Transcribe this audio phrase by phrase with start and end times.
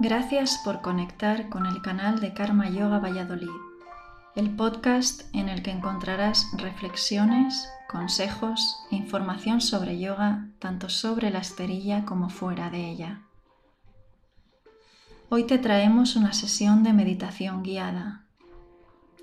[0.00, 3.48] Gracias por conectar con el canal de Karma Yoga Valladolid,
[4.34, 11.38] el podcast en el que encontrarás reflexiones, consejos e información sobre yoga, tanto sobre la
[11.38, 13.22] esterilla como fuera de ella.
[15.28, 18.24] Hoy te traemos una sesión de meditación guiada.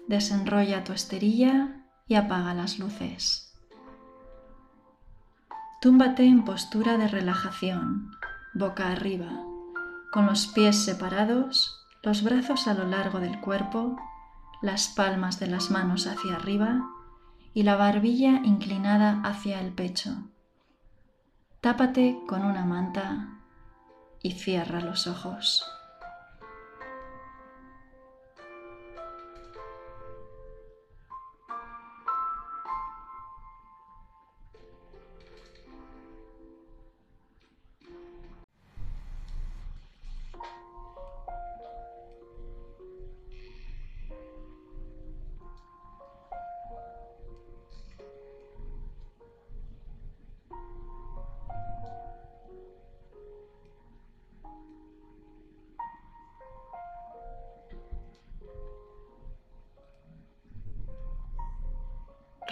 [0.07, 3.53] Desenrolla tu esterilla y apaga las luces.
[5.81, 8.11] Túmbate en postura de relajación,
[8.53, 9.50] boca arriba
[10.11, 13.97] con los pies separados, los brazos a lo largo del cuerpo,
[14.61, 16.81] las palmas de las manos hacia arriba
[17.53, 20.29] y la barbilla inclinada hacia el pecho.
[21.61, 23.39] Tápate con una manta
[24.21, 25.65] y cierra los ojos.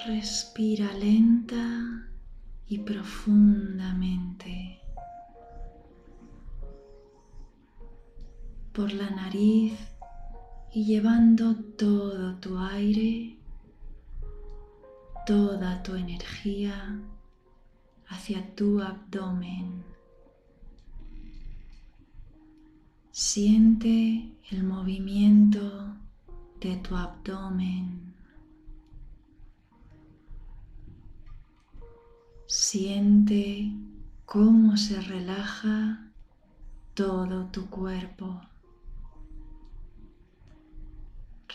[0.10, 2.10] Respira lenta
[2.68, 4.82] y profundamente.
[8.74, 9.78] Por la nariz
[10.74, 13.38] y llevando todo tu aire,
[15.28, 17.00] toda tu energía
[18.08, 19.84] hacia tu abdomen.
[23.12, 25.94] Siente el movimiento
[26.60, 28.09] de tu abdomen.
[32.52, 33.72] Siente
[34.26, 36.12] cómo se relaja
[36.96, 38.42] todo tu cuerpo.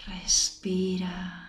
[0.07, 1.44] Respira.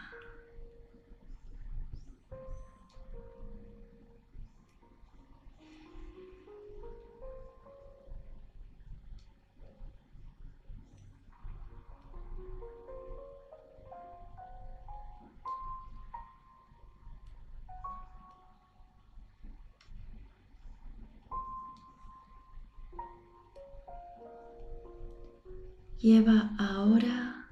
[26.05, 27.49] Lleva ahora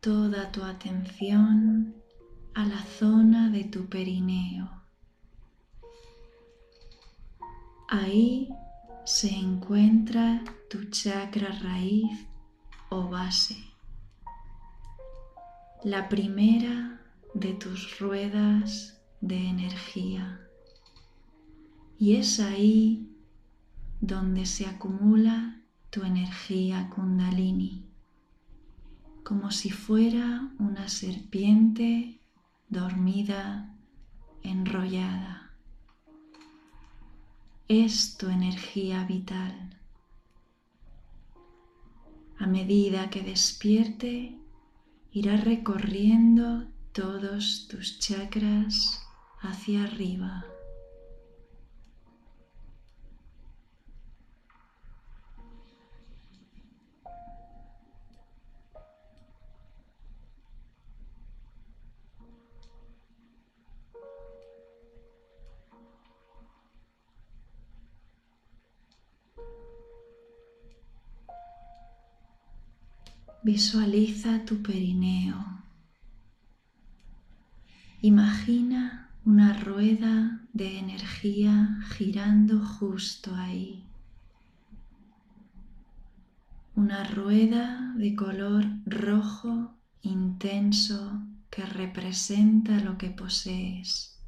[0.00, 1.96] toda tu atención
[2.54, 4.70] a la zona de tu perineo.
[7.88, 8.48] Ahí
[9.04, 12.28] se encuentra tu chakra raíz
[12.90, 13.56] o base,
[15.82, 17.00] la primera
[17.34, 20.48] de tus ruedas de energía.
[21.98, 23.18] Y es ahí
[24.00, 25.63] donde se acumula
[25.94, 27.84] tu energía kundalini,
[29.22, 32.18] como si fuera una serpiente
[32.68, 33.72] dormida,
[34.42, 35.52] enrollada.
[37.68, 39.78] Es tu energía vital.
[42.40, 44.36] A medida que despierte,
[45.12, 49.00] irá recorriendo todos tus chakras
[49.42, 50.44] hacia arriba.
[73.44, 75.36] Visualiza tu perineo.
[78.00, 83.84] Imagina una rueda de energía girando justo ahí.
[86.74, 91.20] Una rueda de color rojo intenso
[91.50, 94.18] que representa lo que posees.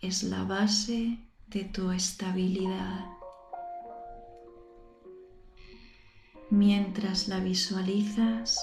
[0.00, 3.21] Es la base de tu estabilidad.
[6.52, 8.62] Mientras la visualizas,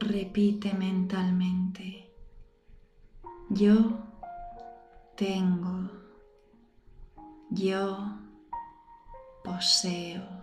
[0.00, 2.12] repite mentalmente,
[3.48, 3.98] yo
[5.16, 5.90] tengo,
[7.48, 7.96] yo
[9.42, 10.39] poseo.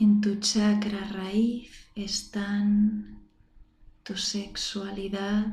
[0.00, 3.18] En tu chakra raíz están
[4.04, 5.46] tu sexualidad,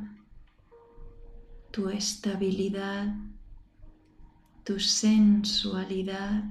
[1.71, 3.15] tu estabilidad,
[4.63, 6.43] tu sensualidad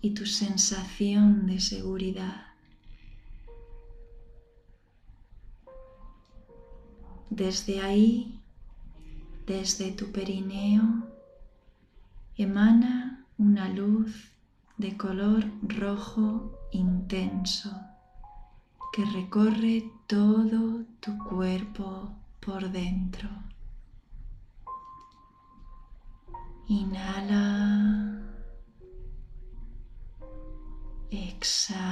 [0.00, 2.46] y tu sensación de seguridad.
[7.30, 8.40] Desde ahí,
[9.46, 11.06] desde tu perineo,
[12.36, 14.35] emana una luz
[14.78, 17.70] de color rojo intenso
[18.92, 23.28] que recorre todo tu cuerpo por dentro.
[26.68, 28.22] Inhala.
[31.10, 31.85] Exhala.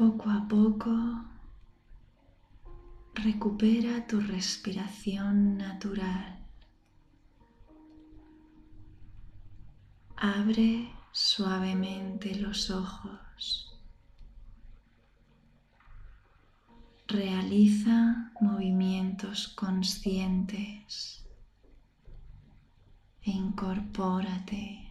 [0.00, 0.90] Poco a poco
[3.12, 6.48] recupera tu respiración natural.
[10.16, 13.78] Abre suavemente los ojos.
[17.06, 21.28] Realiza movimientos conscientes
[23.20, 24.89] e incorpórate